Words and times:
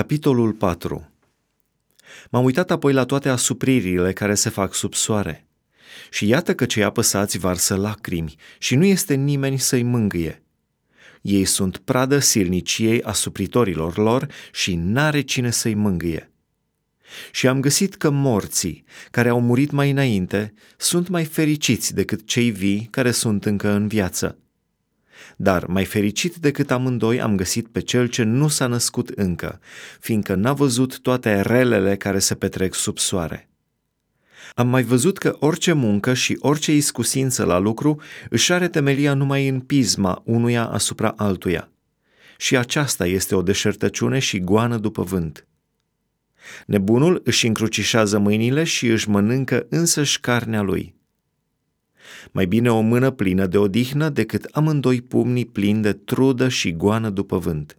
Capitolul 0.00 0.52
4 0.52 1.10
M-am 2.30 2.44
uitat 2.44 2.70
apoi 2.70 2.92
la 2.92 3.04
toate 3.04 3.28
asupririle 3.28 4.12
care 4.12 4.34
se 4.34 4.48
fac 4.48 4.74
sub 4.74 4.94
soare. 4.94 5.46
Și 6.10 6.26
iată 6.26 6.54
că 6.54 6.64
cei 6.66 6.82
apăsați 6.82 7.38
varsă 7.38 7.76
lacrimi 7.76 8.34
și 8.58 8.74
nu 8.74 8.84
este 8.84 9.14
nimeni 9.14 9.58
să-i 9.58 9.82
mângâie. 9.82 10.42
Ei 11.20 11.44
sunt 11.44 11.76
pradă 11.76 12.18
silniciei 12.18 13.02
asupritorilor 13.02 13.96
lor 13.96 14.26
și 14.52 14.74
n-are 14.74 15.20
cine 15.20 15.50
să-i 15.50 15.74
mângâie. 15.74 16.30
Și 17.30 17.48
am 17.48 17.60
găsit 17.60 17.94
că 17.94 18.10
morții, 18.10 18.84
care 19.10 19.28
au 19.28 19.40
murit 19.40 19.70
mai 19.70 19.90
înainte, 19.90 20.54
sunt 20.76 21.08
mai 21.08 21.24
fericiți 21.24 21.94
decât 21.94 22.26
cei 22.26 22.50
vii 22.50 22.88
care 22.90 23.10
sunt 23.10 23.44
încă 23.44 23.70
în 23.70 23.88
viață 23.88 24.38
dar 25.36 25.66
mai 25.66 25.84
fericit 25.84 26.36
decât 26.36 26.70
amândoi 26.70 27.20
am 27.20 27.36
găsit 27.36 27.68
pe 27.68 27.80
cel 27.80 28.06
ce 28.06 28.22
nu 28.22 28.48
s-a 28.48 28.66
născut 28.66 29.08
încă, 29.08 29.60
fiindcă 30.00 30.34
n-a 30.34 30.52
văzut 30.52 31.00
toate 31.00 31.40
relele 31.40 31.96
care 31.96 32.18
se 32.18 32.34
petrec 32.34 32.74
sub 32.74 32.98
soare. 32.98 33.48
Am 34.54 34.68
mai 34.68 34.82
văzut 34.82 35.18
că 35.18 35.36
orice 35.38 35.72
muncă 35.72 36.14
și 36.14 36.36
orice 36.40 36.72
iscusință 36.72 37.44
la 37.44 37.58
lucru 37.58 38.00
își 38.30 38.52
are 38.52 38.68
temelia 38.68 39.14
numai 39.14 39.48
în 39.48 39.60
pisma 39.60 40.22
unuia 40.24 40.66
asupra 40.66 41.14
altuia. 41.16 41.70
Și 42.36 42.56
aceasta 42.56 43.06
este 43.06 43.34
o 43.34 43.42
deșertăciune 43.42 44.18
și 44.18 44.40
goană 44.40 44.76
după 44.76 45.02
vânt. 45.02 45.46
Nebunul 46.66 47.20
își 47.24 47.46
încrucișează 47.46 48.18
mâinile 48.18 48.64
și 48.64 48.86
își 48.86 49.08
mănâncă 49.08 49.66
însăși 49.68 50.20
carnea 50.20 50.60
lui– 50.60 50.94
mai 52.30 52.46
bine 52.46 52.72
o 52.72 52.80
mână 52.80 53.10
plină 53.10 53.46
de 53.46 53.58
odihnă 53.58 54.08
decât 54.08 54.44
amândoi 54.44 55.00
pumnii 55.00 55.46
plini 55.46 55.82
de 55.82 55.92
trudă 55.92 56.48
și 56.48 56.72
goană 56.72 57.10
după 57.10 57.38
vânt. 57.38 57.78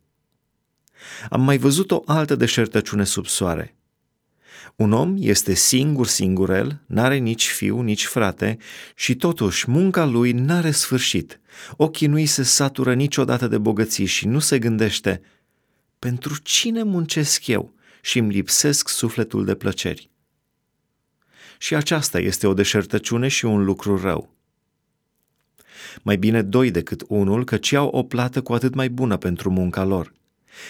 Am 1.29 1.41
mai 1.41 1.57
văzut 1.57 1.91
o 1.91 2.01
altă 2.05 2.35
deșertăciune 2.35 3.03
sub 3.03 3.25
soare. 3.25 3.75
Un 4.75 4.91
om 4.91 5.15
este 5.19 5.53
singur 5.53 6.07
singurel, 6.07 6.81
n-are 6.85 7.17
nici 7.17 7.47
fiu, 7.47 7.81
nici 7.81 8.05
frate 8.05 8.57
și 8.95 9.15
totuși 9.15 9.69
munca 9.69 10.05
lui 10.05 10.31
n-are 10.31 10.71
sfârșit. 10.71 11.39
Ochii 11.77 12.07
nu-i 12.07 12.25
se 12.25 12.43
satură 12.43 12.93
niciodată 12.93 13.47
de 13.47 13.57
bogății 13.57 14.05
și 14.05 14.27
nu 14.27 14.39
se 14.39 14.59
gândește 14.59 15.21
pentru 15.99 16.35
cine 16.41 16.83
muncesc 16.83 17.47
eu 17.47 17.73
și 18.01 18.19
îmi 18.19 18.31
lipsesc 18.31 18.89
sufletul 18.89 19.45
de 19.45 19.55
plăceri. 19.55 20.09
Și 21.57 21.75
aceasta 21.75 22.19
este 22.19 22.47
o 22.47 22.53
deșertăciune 22.53 23.27
și 23.27 23.45
un 23.45 23.63
lucru 23.63 24.01
rău. 24.01 24.35
Mai 26.01 26.17
bine 26.17 26.41
doi 26.41 26.71
decât 26.71 27.03
unul, 27.07 27.43
căci 27.43 27.73
au 27.73 27.87
o 27.87 28.03
plată 28.03 28.41
cu 28.41 28.53
atât 28.53 28.73
mai 28.73 28.89
bună 28.89 29.17
pentru 29.17 29.49
munca 29.49 29.83
lor. 29.83 30.13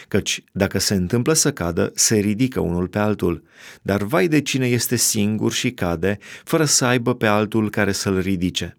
Căci 0.07 0.43
dacă 0.51 0.79
se 0.79 0.93
întâmplă 0.93 1.33
să 1.33 1.51
cadă, 1.51 1.91
se 1.95 2.15
ridică 2.15 2.59
unul 2.59 2.87
pe 2.87 2.99
altul, 2.99 3.43
dar 3.81 4.03
vai 4.03 4.27
de 4.27 4.41
cine 4.41 4.67
este 4.67 4.95
singur 4.95 5.51
și 5.51 5.71
cade, 5.71 6.17
fără 6.43 6.65
să 6.65 6.85
aibă 6.85 7.15
pe 7.15 7.25
altul 7.25 7.69
care 7.69 7.91
să-l 7.91 8.19
ridice. 8.19 8.77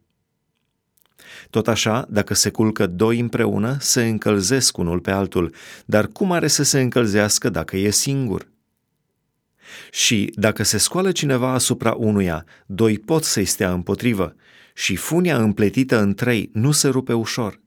Tot 1.50 1.68
așa, 1.68 2.06
dacă 2.08 2.34
se 2.34 2.50
culcă 2.50 2.86
doi 2.86 3.18
împreună, 3.18 3.76
se 3.80 4.06
încălzesc 4.06 4.78
unul 4.78 5.00
pe 5.00 5.10
altul, 5.10 5.54
dar 5.84 6.06
cum 6.06 6.32
are 6.32 6.46
să 6.46 6.62
se 6.62 6.80
încălzească 6.80 7.48
dacă 7.48 7.76
e 7.76 7.90
singur? 7.90 8.51
Și 9.90 10.32
dacă 10.34 10.62
se 10.62 10.78
scoală 10.78 11.12
cineva 11.12 11.52
asupra 11.52 11.92
unuia, 11.92 12.44
doi 12.66 12.98
pot 12.98 13.24
să-i 13.24 13.44
stea 13.44 13.72
împotrivă, 13.72 14.34
și 14.74 14.96
funia 14.96 15.36
împletită 15.36 16.00
în 16.00 16.14
trei 16.14 16.50
nu 16.52 16.70
se 16.70 16.88
rupe 16.88 17.12
ușor. 17.12 17.60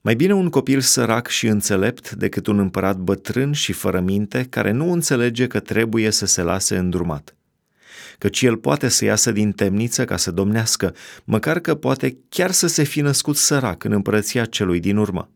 Mai 0.00 0.14
bine 0.14 0.34
un 0.34 0.48
copil 0.48 0.80
sărac 0.80 1.28
și 1.28 1.46
înțelept 1.46 2.10
decât 2.10 2.46
un 2.46 2.58
împărat 2.58 2.96
bătrân 2.96 3.52
și 3.52 3.72
fără 3.72 4.00
minte 4.00 4.46
care 4.50 4.70
nu 4.70 4.92
înțelege 4.92 5.46
că 5.46 5.60
trebuie 5.60 6.10
să 6.10 6.26
se 6.26 6.42
lase 6.42 6.76
îndrumat. 6.76 7.36
Căci 8.18 8.42
el 8.42 8.56
poate 8.56 8.88
să 8.88 9.04
iasă 9.04 9.32
din 9.32 9.52
temniță 9.52 10.04
ca 10.04 10.16
să 10.16 10.30
domnească, 10.30 10.94
măcar 11.24 11.58
că 11.58 11.74
poate 11.74 12.18
chiar 12.28 12.50
să 12.50 12.66
se 12.66 12.82
fi 12.82 13.00
născut 13.00 13.36
sărac 13.36 13.84
în 13.84 13.92
împărăția 13.92 14.44
celui 14.44 14.80
din 14.80 14.96
urmă. 14.96 15.30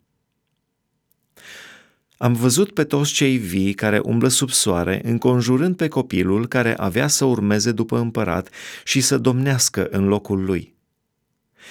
Am 2.23 2.33
văzut 2.33 2.73
pe 2.73 2.85
toți 2.85 3.13
cei 3.13 3.37
vii 3.37 3.73
care 3.73 3.99
umblă 3.99 4.29
sub 4.29 4.51
soare, 4.51 5.01
înconjurând 5.05 5.77
pe 5.77 5.89
copilul 5.89 6.47
care 6.47 6.77
avea 6.77 7.07
să 7.07 7.25
urmeze 7.25 7.73
după 7.73 7.99
împărat 7.99 8.49
și 8.85 9.01
să 9.01 9.19
domnească 9.19 9.89
în 9.91 10.09
locul 10.09 10.45
lui. 10.45 10.75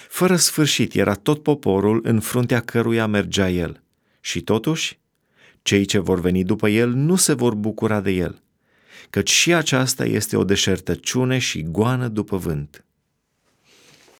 Fără 0.08 0.36
sfârșit 0.36 0.94
era 0.94 1.14
tot 1.14 1.44
poporul 1.44 2.00
în 2.04 2.20
fruntea 2.20 2.60
căruia 2.60 3.08
mergea 3.08 3.50
el. 3.50 3.84
Și 4.20 4.42
totuși, 4.42 5.00
cei 5.62 5.86
ce 5.86 6.00
vor 6.00 6.20
veni 6.20 6.44
după 6.44 6.70
el 6.70 6.90
nu 6.90 7.16
se 7.16 7.34
vor 7.34 7.54
bucura 7.54 8.02
de 8.02 8.12
el, 8.12 8.42
căci 9.10 9.30
și 9.30 9.54
aceasta 9.54 10.06
este 10.06 10.38
o 10.38 10.44
deșertăciune 10.44 11.38
și 11.38 11.64
goană 11.64 12.08
după 12.08 12.38
vânt. 12.38 12.84